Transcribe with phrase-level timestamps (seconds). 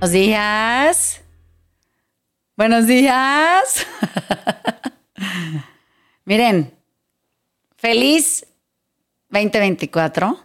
[0.00, 1.20] Buenos días.
[2.56, 3.86] Buenos días.
[6.24, 6.72] Miren,
[7.76, 8.46] feliz
[9.28, 10.40] 2024.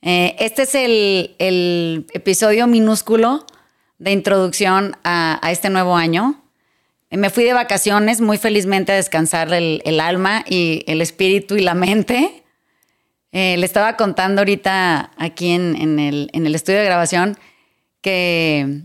[0.00, 3.44] Eh, este es el, episodio minúsculo
[3.98, 6.42] de introducción a, este nuevo año.
[7.10, 11.60] Eh, me fui de vacaciones muy felizmente a descansar el, alma y el espíritu y
[11.60, 12.44] la mente.
[13.32, 17.36] Eh, le estaba contando ahorita aquí en, el, en el estudio de grabación
[18.00, 18.82] que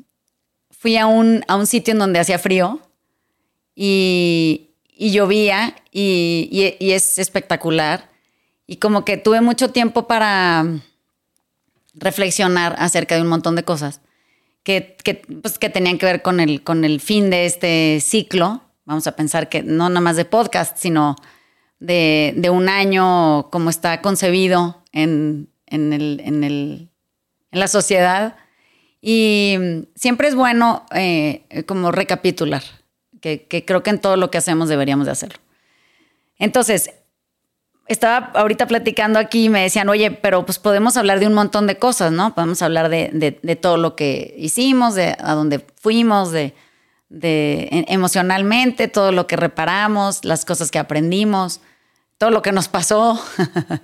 [0.71, 2.79] fui a un, a un sitio en donde hacía frío
[3.75, 8.09] y, llovía y, es espectacular.
[8.67, 10.65] Y como que tuve mucho tiempo para
[11.93, 14.01] reflexionar acerca de un montón de cosas
[14.63, 14.97] que,
[15.41, 18.61] pues, que tenían que ver con el, con el fin de este ciclo.
[18.85, 21.15] Vamos a pensar que no nada más de podcast, sino
[21.79, 26.89] de, de un año como está concebido en, en, el, en, el,
[27.51, 28.35] en la sociedad
[29.07, 32.63] y siempre es bueno eh, como recapitular,
[33.21, 35.37] que, creo que en todo lo que hacemos deberíamos de hacerlo.
[36.39, 36.89] Entonces,
[37.87, 41.67] estaba ahorita platicando aquí y me decían, oye, pero pues podemos hablar de un montón
[41.67, 42.33] de cosas, ¿no?
[42.33, 46.55] Podemos hablar de, todo lo que hicimos, de a dónde fuimos, de,
[47.09, 51.61] de emocionalmente, todo lo que reparamos, las cosas que aprendimos,
[52.17, 53.23] todo lo que nos pasó.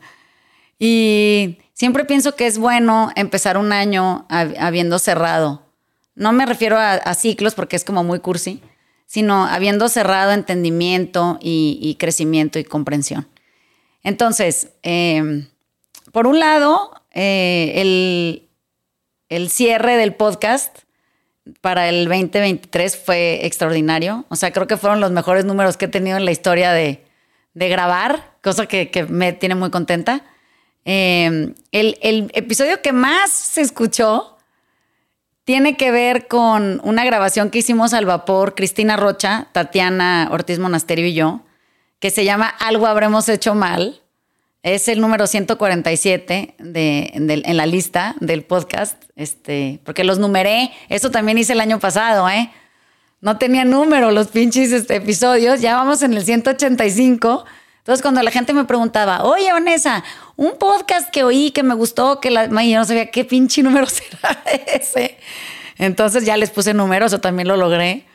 [0.79, 5.63] y Siempre pienso que es bueno empezar un año habiendo cerrado.
[6.13, 8.61] No me refiero a, ciclos porque es como muy cursi,
[9.07, 13.27] sino habiendo cerrado entendimiento y, crecimiento y comprensión.
[14.03, 15.47] Entonces, em,
[16.11, 18.43] por un lado, eh,
[19.27, 20.81] el, cierre del podcast
[21.61, 24.25] para el 2023 fue extraordinario.
[24.29, 27.03] O sea, creo que fueron los mejores números que he tenido en la historia de,
[27.55, 30.23] grabar, cosa que, me tiene muy contenta.
[30.83, 34.37] Em, el, episodio que más se escuchó
[35.43, 41.05] tiene que ver con una grabación que hicimos al vapor, Cristina Rocha, Tatiana Ortiz Monasterio
[41.05, 41.41] y yo,
[41.99, 44.01] que se llama Algo habremos hecho mal.
[44.63, 50.71] Es el número 147 de, en la lista del podcast, este, porque los numeré.
[50.87, 52.51] Eso también hice el año pasado, ¿eh?
[53.21, 55.61] No tenía número los pinches este, episodios.
[55.61, 57.45] Ya vamos en el 185
[57.81, 60.03] entonces, cuando la gente me preguntaba, oye, Vanessa,
[60.35, 62.45] un podcast que oí que me gustó, que la.
[62.45, 65.17] yo no sabía qué pinche número será ese.
[65.79, 68.05] Entonces ya les puse números, o también lo logré.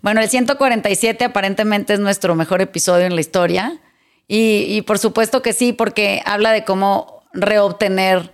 [0.00, 3.80] Bueno, el 147 aparentemente es nuestro mejor episodio en la historia.
[4.28, 8.32] Y, por supuesto que sí, porque habla de cómo reobtener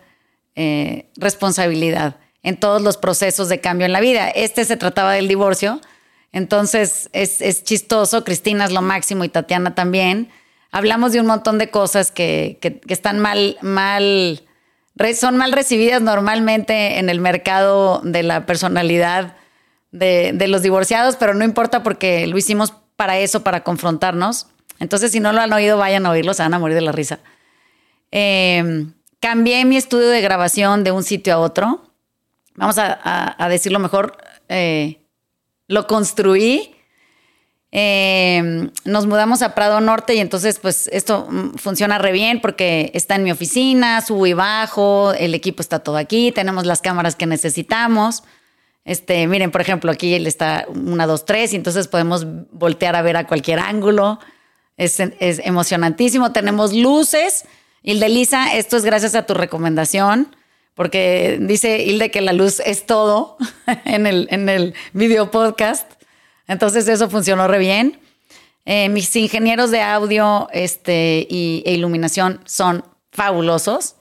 [0.57, 4.29] eh, responsabilidad en todos los procesos de cambio en la vida.
[4.29, 5.81] Este se trataba del divorcio.
[6.33, 8.25] Entonces es, es chistoso.
[8.25, 10.31] Cristina es lo máximo y Tatiana también
[10.73, 14.43] hablamos de un montón de cosas que, están mal, mal,
[15.15, 19.37] son mal recibidas normalmente en el mercado de la personalidad
[19.93, 24.49] de, los divorciados, pero no importa porque lo hicimos para eso, para confrontarnos.
[24.81, 26.93] Entonces, si no lo han oído, vayan a oírlo, se van a morir de la
[26.93, 27.21] risa.
[28.11, 31.83] Em, cambié mi estudio de grabación de un sitio a otro.
[32.55, 34.17] Vamos a, decirlo mejor.
[34.49, 35.07] Eh,
[35.69, 36.75] lo construí
[37.75, 42.91] Em, nos mudamos a Prado Norte y entonces pues esto mm, funciona re bien porque
[42.93, 47.17] está en mi oficina, subo y bajo, el equipo está todo aquí, tenemos las cámaras
[47.17, 48.25] que necesitamos.
[48.85, 53.17] Este, miren, por ejemplo, aquí está una, dos, tres, y entonces podemos voltear a ver
[53.17, 54.19] a cualquier ángulo.
[54.77, 56.33] Es, es emocionantísimo.
[56.33, 57.45] Tenemos luces.
[57.83, 60.35] Hilde Lisa, esto es gracias a tu recomendación,
[60.75, 63.37] porque dice Hilde que la luz es todo
[63.85, 66.02] en el, en el video podcast.
[66.47, 68.01] Entonces eso funcionó re bien.
[68.65, 73.97] Eh, mis ingenieros de audio este, y, e iluminación son fabulosos.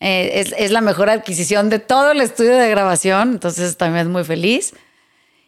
[0.00, 4.74] Eh, es, la mejor adquisición de todo el estudio de grabación, entonces también muy feliz.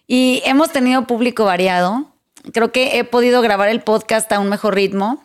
[0.07, 2.13] Y hemos tenido público variado.
[2.53, 5.25] Creo que he podido grabar el podcast a un mejor ritmo.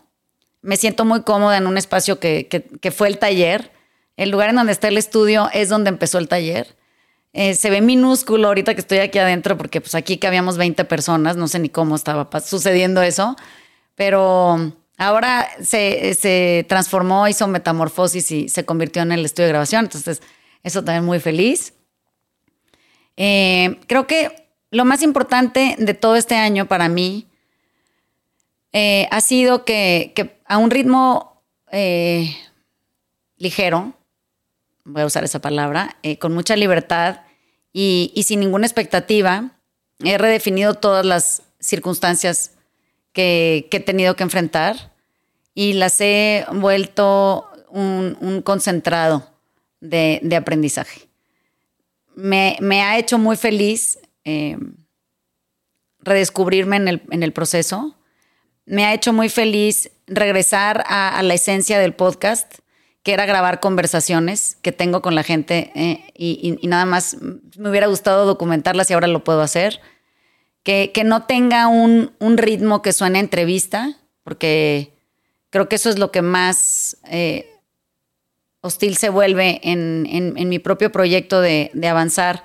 [0.61, 3.71] Me siento muy cómoda en un espacio que, que fue el taller.
[4.15, 6.75] El lugar en donde está el estudio es donde empezó el taller.
[7.37, 11.35] Eh, se ve minúsculo ahorita que estoy aquí adentro, porque pues aquí cabíamos 20 personas,
[11.35, 13.35] no sé ni cómo estaba sucediendo eso,
[13.95, 20.21] pero ahora se, transformó, hizo metamorfosis y se convirtió en el estudio de grabación, entonces
[20.63, 21.73] eso también muy feliz.
[23.17, 27.27] Eh, creo que lo más importante de todo este año para mí
[28.71, 31.43] eh, ha sido que, a un ritmo
[33.35, 33.91] ligero,
[34.85, 37.24] voy a usar esa palabra, con mucha libertad,
[37.77, 39.51] y, sin ninguna expectativa.
[39.99, 42.51] He redefinido todas las circunstancias
[43.11, 44.93] que, he tenido que enfrentar
[45.53, 49.29] y las he vuelto un, concentrado
[49.81, 51.09] de, aprendizaje.
[52.15, 54.57] me, ha hecho muy feliz eh,
[55.99, 57.97] redescubrirme en el, proceso.
[58.65, 62.59] Me ha hecho muy feliz regresar a, la esencia del podcast,
[63.05, 67.17] que era grabar conversaciones que tengo con la gente eh, y, nada más
[67.55, 69.79] me hubiera gustado documentarlas y ahora lo puedo hacer.
[70.63, 74.97] Que, no tenga un, ritmo que suene entrevista, porque
[75.51, 77.47] creo que eso es lo que más eh,
[78.61, 82.43] hostil se vuelve en, mi propio proyecto de, avanzar,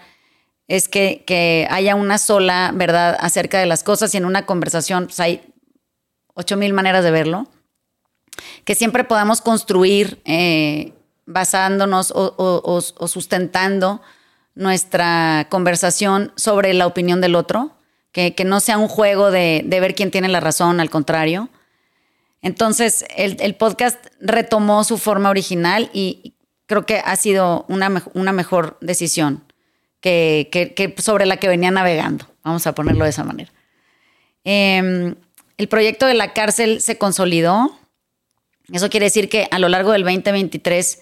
[0.69, 5.21] es que, haya una sola verdad acerca de las cosas y en una conversación pues
[5.21, 5.41] hay
[6.35, 7.49] ocho mil maneras de verlo.
[8.65, 10.93] Que siempre podamos construir eh,
[11.27, 14.01] basándonos o, sustentando
[14.55, 17.77] nuestra conversación sobre la opinión del otro,
[18.13, 21.49] que, no sea un juego de, ver quién tiene la razón, al contrario
[22.43, 26.35] entonces, el, podcast retomó su forma original y
[26.67, 29.45] creo que ha sido una, una mejor decisión
[30.01, 32.27] que, sobre la que venía navegando.
[32.43, 33.53] Vamos a ponerlo de esa manera.
[34.45, 35.17] Em,
[35.59, 37.79] el proyecto de la cárcel se consolidó.
[38.73, 41.01] Eso quiere decir que a lo largo del 2023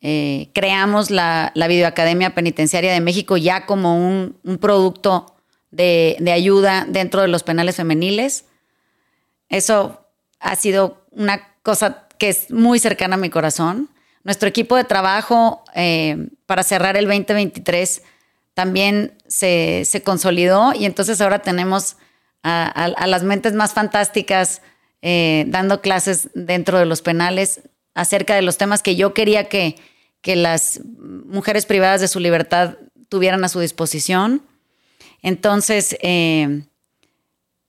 [0.00, 5.34] eh, creamos la, la, Videoacademia Penitenciaria de México ya como un, producto
[5.70, 8.44] de, de, ayuda dentro de los penales femeniles.
[9.48, 10.06] Eso
[10.40, 13.88] ha sido una cosa que es muy cercana a mi corazón.
[14.22, 18.02] Nuestro equipo de trabajo eh, para cerrar el 2023
[18.54, 21.96] también se, consolidó y entonces ahora tenemos
[22.42, 24.62] a, las mentes más fantásticas
[25.06, 27.60] eh, dando clases dentro de los penales
[27.92, 29.76] acerca de los temas que yo quería que,
[30.22, 32.78] que las mujeres privadas de su libertad
[33.10, 34.40] tuvieran a su disposición.
[35.20, 36.62] Entonces, eh,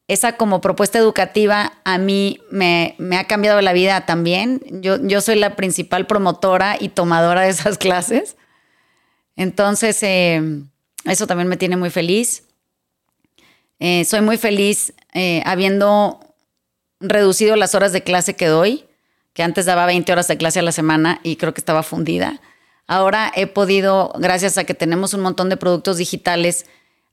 [0.08, 4.62] esa como propuesta educativa a mí me, ha cambiado la vida también.
[4.72, 8.38] Yo, yo, soy la principal promotora y tomadora de esas clases.
[9.36, 10.42] Entonces, eh,
[11.04, 12.44] eso también me tiene muy feliz.
[14.06, 14.94] Soy muy feliz
[15.44, 16.26] habiendo
[17.10, 18.86] reducido las horas de clase que doy,
[19.34, 22.42] que antes daba 20 horas de clase a la semana y creo que estaba fundida.
[22.88, 26.66] Ahora he podido, gracias a que tenemos un montón de productos digitales,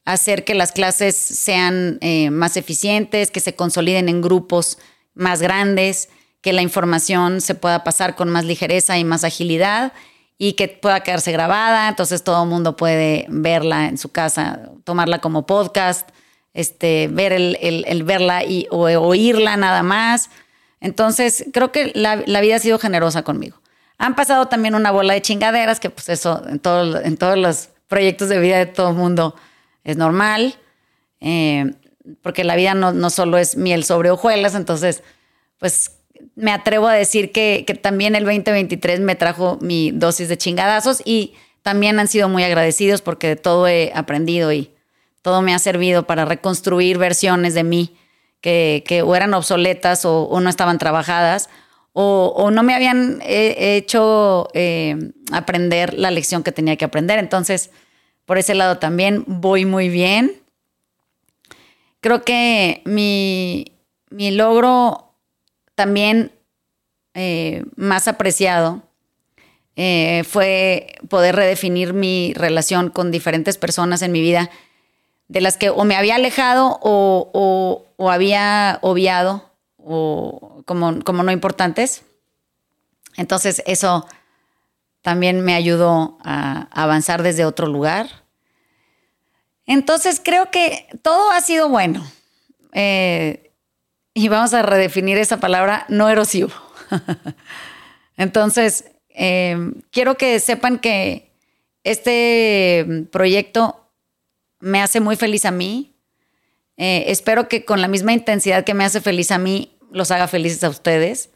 [0.04, 4.78] hacer que las clases sean eh, más eficientes, que se consoliden en grupos
[5.14, 6.08] más grandes,
[6.40, 9.92] que la información se pueda pasar con más ligereza y más agilidad
[10.38, 15.20] y que pueda quedarse grabada, entonces todo el mundo puede verla en su casa, tomarla
[15.20, 16.08] como podcast,
[16.54, 20.30] este, ver el, verla y, o oírla nada más.
[20.80, 23.60] Entonces, creo que la, vida ha sido generosa conmigo.
[23.98, 26.60] Han pasado también una bola de chingaderas, que pues eso en,
[27.04, 29.36] en todos los proyectos de vida de todo el mundo
[29.84, 30.56] es normal,
[31.20, 31.72] eh,
[32.22, 35.02] porque la vida no, solo es miel sobre hojuelas, entonces,
[35.58, 35.98] pues
[36.34, 41.34] me atrevo a decir que, también el 2023 me trajo mi dosis de chingadazos y
[41.62, 44.70] también han sido muy agradecidos porque de todo he aprendido y
[45.22, 47.96] todo me ha servido para reconstruir versiones de mí
[48.42, 51.48] que, o eran obsoletas o, no estaban trabajadas
[51.94, 57.18] o, no me habían eh, hecho eh, aprender la lección que tenía que aprender.
[57.18, 57.70] Entonces,
[58.24, 60.32] por ese lado también voy muy bien.
[62.00, 63.76] Creo que mi,
[64.10, 65.14] logro
[65.74, 66.32] también
[67.14, 68.82] eh, más apreciado
[70.24, 74.50] fue poder redefinir mi relación con diferentes personas en mi vida,
[75.32, 82.02] de las que o me había alejado o, había obviado o como, como no importantes.
[83.16, 84.06] Entonces eso
[85.00, 88.24] también me ayudó a avanzar desde otro lugar.
[89.64, 92.04] Entonces creo que todo ha sido bueno.
[92.74, 93.52] Eh,
[94.12, 96.52] y vamos a redefinir esa palabra no erosivo.
[98.18, 99.56] Entonces, eh,
[99.90, 101.32] quiero que sepan que
[101.84, 103.81] este proyecto
[104.62, 105.92] me hace muy feliz a mí.
[106.76, 110.28] Eh, espero que con la misma intensidad que me hace feliz a mí, los haga
[110.28, 111.30] felices a ustedes.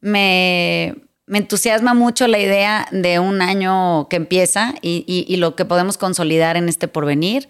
[0.00, 5.96] Me, me entusiasma mucho la idea de un año que empieza y, lo que podemos
[5.96, 7.48] consolidar en este porvenir.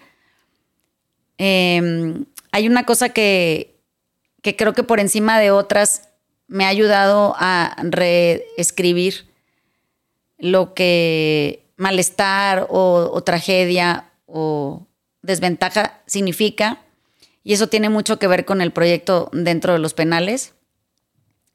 [1.37, 3.75] Em, hay una cosa que,
[4.41, 6.09] creo que por encima de otras
[6.47, 9.27] me ha ayudado a reescribir
[10.39, 14.85] lo que malestar o tragedia o
[15.23, 16.83] desventaja significa.
[17.43, 20.53] Y eso tiene mucho que ver con el proyecto dentro de los penales.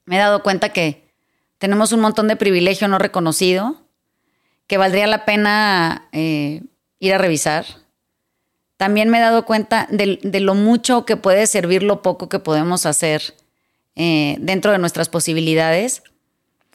[0.05, 1.13] Me he dado cuenta que
[1.59, 3.83] tenemos un montón de privilegio no reconocido
[4.67, 6.61] que valdría la pena eh,
[6.99, 7.65] ir a revisar.
[8.77, 12.85] También me he dado cuenta de, lo mucho que puede servir lo poco que podemos
[12.85, 13.35] hacer
[13.95, 16.03] eh, dentro de nuestras posibilidades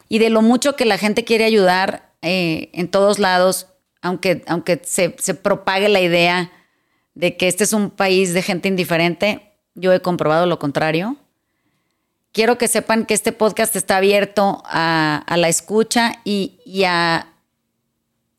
[0.07, 3.67] y de lo mucho que la gente quiere ayudar eh, en todos lados
[4.01, 6.51] aunque, aunque se, se propague la idea
[7.15, 11.17] de que este es un país de gente indiferente, yo he comprobado lo contrario.
[12.31, 17.27] Quiero que sepan que este podcast está abierto a, la escucha y, y, a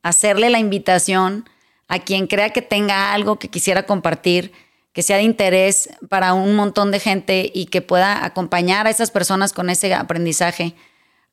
[0.03, 1.49] hacerle la invitación
[1.89, 4.53] a quien crea que tenga algo que quisiera compartir,
[4.93, 9.11] que sea de interés para un montón de gente y que pueda acompañar a esas
[9.11, 10.75] personas con ese aprendizaje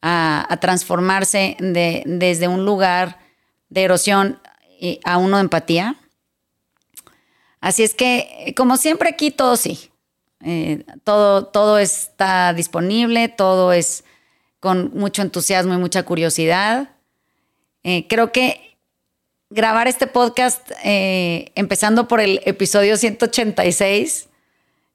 [0.02, 3.20] a, transformarse de, desde un lugar
[3.70, 4.40] de erosión
[5.04, 5.96] a uno de empatía.
[7.60, 9.92] Así es que, como siempre aquí, todo sí.
[10.44, 14.04] Eh, todo, todo está disponible, todo es
[14.60, 16.90] con mucho entusiasmo y mucha curiosidad.
[17.84, 18.78] Eh, creo que
[19.50, 24.30] grabar este podcast, eh, empezando por el episodio 186,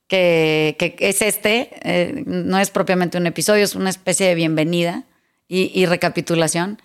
[0.07, 5.05] que, es este, no es propiamente un episodio, es una especie de bienvenida
[5.49, 6.81] y, recapitulación.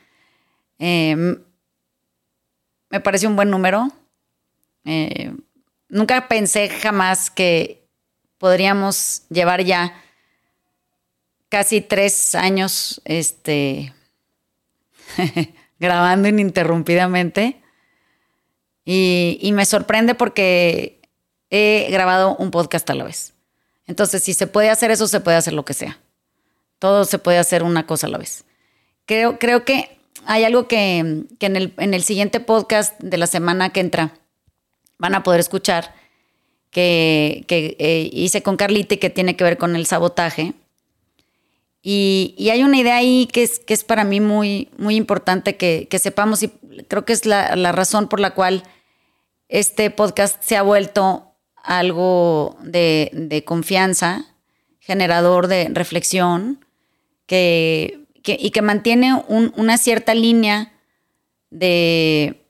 [2.89, 3.89] Me parece un buen número.
[5.89, 7.88] nunca pensé jamás que
[8.38, 10.01] podríamos llevar ya
[11.50, 13.94] casi tres años este,
[15.79, 17.62] grabando ininterrumpidamente.
[18.86, 21.01] Y, y, me sorprende porque
[21.50, 23.34] he grabado un podcast a la vez.
[23.86, 26.00] Entonces, si se puede hacer eso, se puede hacer lo que sea.
[26.79, 28.46] Todo se puede hacer una cosa a la vez.
[29.06, 29.97] Creo, creo que
[30.27, 34.13] hay algo que, que en, el, en el siguiente podcast de la semana que entra
[35.00, 35.93] van a poder escuchar
[36.72, 37.46] que,
[37.79, 40.53] eh, hice con Carlita y que tiene que ver con el sabotaje.
[41.81, 45.88] Y, hay una idea ahí que es, que es para mí muy, muy importante que,
[46.00, 46.50] sepamos y
[46.88, 48.63] creo que es la, razón por la cual
[49.50, 54.25] este podcast se ha vuelto algo de, confianza,
[54.79, 56.65] generador de reflexión,
[57.25, 58.01] que,
[58.39, 60.74] y que mantiene una cierta línea
[61.51, 62.43] de,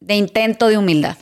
[0.00, 1.16] de intento de humildad.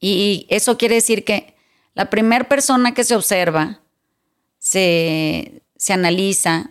[0.00, 1.54] Y eso quiere decir que
[1.94, 3.80] la primera persona que se observa,
[4.58, 6.70] se, analiza,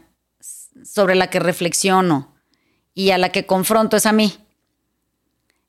[0.83, 2.35] sobre la que reflexiono
[2.93, 4.35] y a la que confronto es a mí.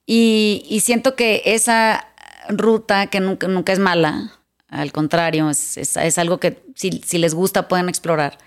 [0.06, 2.09] Y, siento que esa
[2.49, 7.88] ruta, que nunca, nunca es mala, al contrario, es, algo que si, les gusta pueden
[7.88, 8.38] explorar,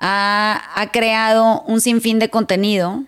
[0.00, 3.04] ha, creado un sinfín de contenido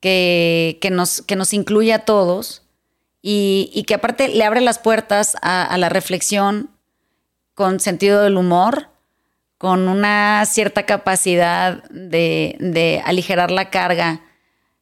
[0.00, 2.62] que, nos, que nos incluye a todos
[3.22, 6.70] y, que aparte le abre las puertas a, la reflexión
[7.54, 8.88] con sentido del humor,
[9.58, 14.20] con una cierta capacidad de, aligerar la carga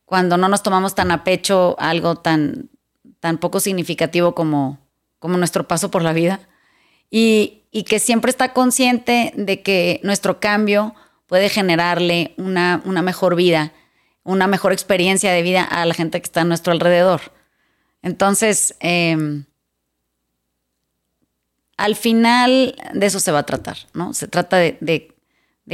[0.05, 2.69] cuando no nos tomamos tan a pecho algo tan,
[3.21, 4.79] tan poco significativo como,
[5.19, 6.41] como nuestro paso por la vida.
[7.11, 10.95] Y, que siempre está consciente de que nuestro cambio
[11.27, 13.73] puede generarle una, una mejor vida,
[14.23, 17.21] una mejor experiencia de vida a la gente que está a nuestro alrededor.
[18.03, 19.45] Entonces, em,
[21.77, 24.15] al final de eso se va a tratar, ¿no?
[24.15, 25.11] Se trata de,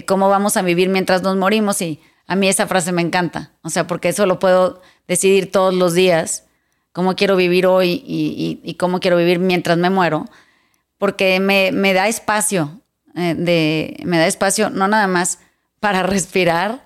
[0.06, 3.70] cómo vamos a vivir mientras nos morimos y a mí esa frase me encanta, o
[3.70, 6.46] sea, porque eso lo puedo decidir todos los días,
[6.92, 10.26] cómo quiero vivir hoy y, cómo quiero vivir mientras me muero,
[11.00, 12.82] porque me, da espacio,
[13.16, 15.40] eh, de, me da espacio no nada más
[15.80, 16.84] para respirar,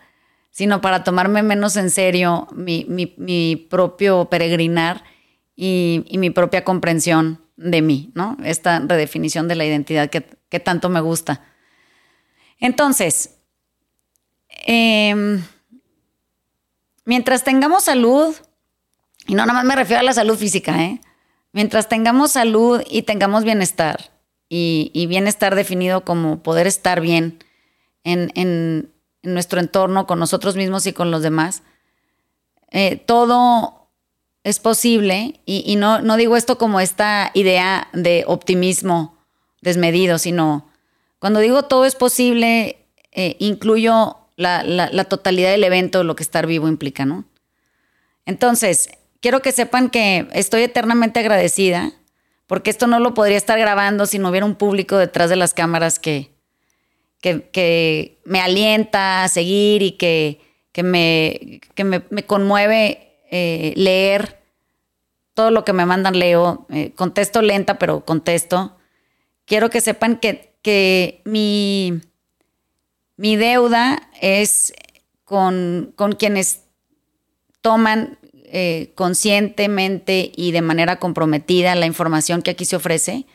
[0.51, 5.03] sino para tomarme menos en serio mi, mi propio peregrinar
[5.57, 8.37] y, mi propia comprensión de mí, ¿no?
[8.45, 10.23] Esta redefinición de la identidad que,
[10.61, 11.43] tanto me gusta.
[12.61, 13.39] Entonces,
[14.67, 15.43] em,
[17.05, 18.37] mientras tengamos salud,
[19.27, 21.01] y no nada más me refiero a la salud física, ¿eh?
[21.55, 24.11] Mientras tengamos salud y tengamos bienestar,
[24.49, 27.39] y, bienestar definido como poder estar bien
[28.03, 28.91] en,
[29.23, 31.63] nuestro entorno, con nosotros mismos y con los demás,
[32.73, 33.89] eh, todo
[34.43, 39.17] es posible, y, no, no, digo esto como esta idea de optimismo
[39.63, 40.69] desmedido, sino
[41.21, 46.67] cuando digo todo es posible, eh, incluyo la, totalidad del evento, lo que estar vivo
[46.67, 47.25] implica, ¿no?
[48.27, 48.91] Entonces,
[49.25, 51.93] quiero que sepan que estoy eternamente agradecida,
[52.47, 55.55] porque esto no lo podría estar grabando si no hubiera un público detrás de las
[55.55, 56.31] cámaras que,
[57.23, 60.43] que, me alienta a seguir y que,
[60.83, 64.43] me, que me, conmueve eh, leer
[65.33, 68.77] todo lo que me mandan, leo, eh, contesto lenta, pero contesto.
[69.47, 71.99] Quiero que sepan que, que mi,
[73.17, 74.75] mi deuda es
[75.25, 76.65] con, quienes
[77.63, 78.19] toman
[78.57, 83.27] eh, conscientemente y de manera comprometida la información que aquí se ofrece,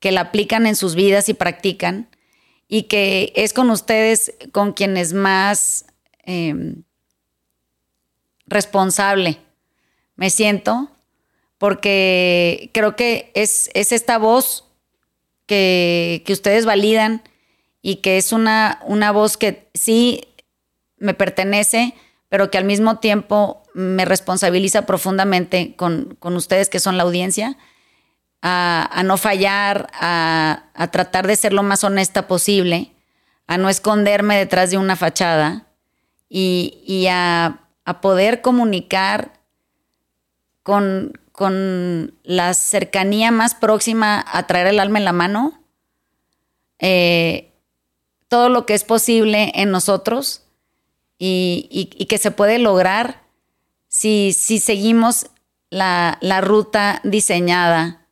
[0.00, 2.08] que la aplican en sus vidas y practican,
[2.68, 5.84] y que es con ustedes con quienes más
[6.24, 6.84] em,
[8.46, 9.36] responsable
[10.16, 10.90] me siento
[11.58, 14.64] porque creo que es, es esta voz
[15.44, 17.22] que, que, ustedes validan
[17.82, 20.28] y que es una, una voz que sí
[20.96, 21.92] me pertenece,
[22.32, 27.58] pero que al mismo tiempo me responsabiliza profundamente con, con ustedes que son la audiencia,
[28.40, 32.94] a, a no fallar, a, a, tratar de ser lo más honesta posible,
[33.46, 35.66] a no esconderme detrás de una fachada
[36.30, 39.38] y, y a, a poder comunicar
[40.62, 45.62] con, con la cercanía más próxima a traer el alma en la mano,
[46.78, 47.52] eh,
[48.28, 50.42] todo lo que es posible en nosotros
[51.24, 53.22] y, que se puede lograr
[53.88, 55.26] si, si seguimos
[55.70, 58.06] la, ruta diseñada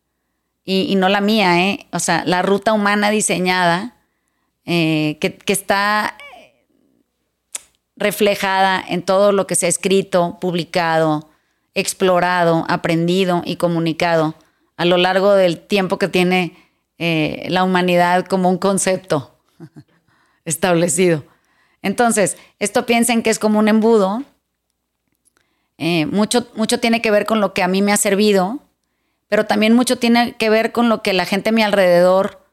[0.64, 1.86] y, no la mía, ¿eh?
[1.92, 3.96] o sea, la ruta humana diseñada
[4.64, 6.16] eh, que, que está
[7.96, 11.28] reflejada en todo lo que se ha escrito, publicado,
[11.74, 14.36] explorado, aprendido y comunicado
[14.76, 16.56] a lo largo del tiempo que tiene
[16.98, 19.36] eh, la humanidad como un concepto
[20.44, 21.24] establecido.
[21.82, 24.22] Entonces, esto piensen que es como un embudo.
[25.78, 28.60] Eh, mucho, mucho tiene que ver con lo que a mí me ha servido,
[29.28, 32.44] pero también mucho tiene que ver con lo que la gente a mi alrededor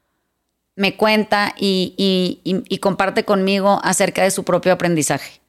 [0.75, 5.41] me cuenta y comparte conmigo acerca de su propio aprendizaje.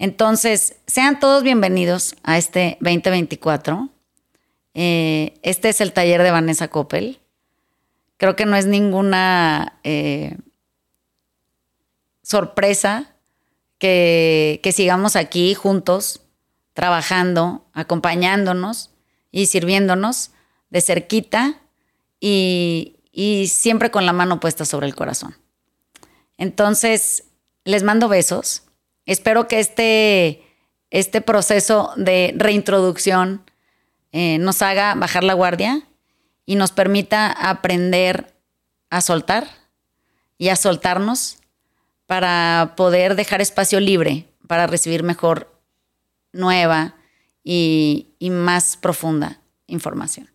[0.00, 3.90] Entonces, sean todos bienvenidos a este 2024.
[4.72, 7.20] Eh, este es el taller de Vanessa Coppel.
[8.16, 10.38] Creo que no es ninguna eh,
[12.30, 13.12] sorpresa
[13.78, 16.22] que, sigamos aquí juntos,
[16.74, 18.90] trabajando, acompañándonos
[19.32, 20.30] y sirviéndonos
[20.70, 21.60] de cerquita
[22.20, 25.36] y, y siempre con la mano puesta sobre el corazón.
[26.38, 27.24] Entonces,
[27.64, 28.62] les mando besos
[29.10, 30.40] espero que este,
[30.90, 33.42] este proceso de reintroducción
[34.12, 35.82] eh, nos haga bajar la guardia
[36.46, 38.32] y nos permita aprender
[38.88, 39.48] a soltar
[40.38, 41.39] y a soltarnos
[42.10, 45.48] para poder dejar espacio libre para recibir mejor,
[46.32, 46.96] nueva
[47.44, 50.28] y, más profunda información.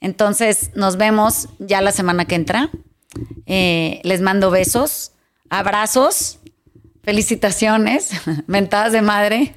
[0.00, 2.70] Entonces, nos vemos ya la semana que entra.
[3.44, 5.12] Eh, les mando besos,
[5.50, 6.38] abrazos
[7.02, 8.12] Felicitaciones,
[8.46, 9.56] mentadas de madre.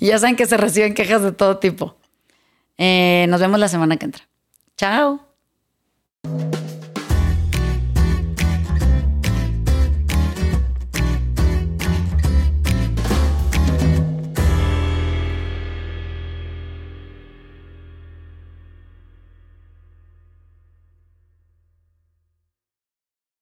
[0.00, 1.96] y ya saben que se reciben quejas de todo tipo.
[2.78, 4.28] Eh, nos vemos la semana que entra.
[4.76, 5.20] Chao.